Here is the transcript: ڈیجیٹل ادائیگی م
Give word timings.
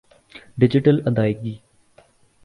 ڈیجیٹل 0.59 0.97
ادائیگی 1.07 1.53
م 1.53 1.61